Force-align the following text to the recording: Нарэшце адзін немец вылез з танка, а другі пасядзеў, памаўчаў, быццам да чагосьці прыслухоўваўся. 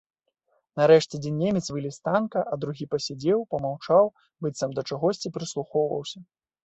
Нарэшце 0.79 1.13
адзін 1.19 1.35
немец 1.41 1.65
вылез 1.75 1.93
з 1.99 2.07
танка, 2.09 2.39
а 2.55 2.59
другі 2.65 2.85
пасядзеў, 2.93 3.45
памаўчаў, 3.55 4.11
быццам 4.47 4.69
да 4.79 4.89
чагосьці 4.91 5.33
прыслухоўваўся. 5.37 6.17